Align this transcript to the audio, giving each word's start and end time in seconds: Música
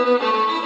Música 0.00 0.59